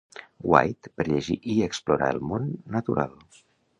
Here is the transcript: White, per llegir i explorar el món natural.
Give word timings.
White, 0.53 0.89
per 1.01 1.05
llegir 1.09 1.37
i 1.55 1.57
explorar 1.67 2.11
el 2.17 2.21
món 2.31 2.49
natural. 2.77 3.15